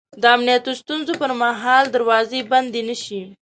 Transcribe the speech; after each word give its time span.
د 0.21 0.23
امنیتي 0.35 0.71
ستونزو 0.81 1.11
پر 1.21 1.31
مهال 1.41 1.83
دروازې 1.95 2.39
بندې 2.51 2.81
نه 2.89 2.95
شي 3.03 3.21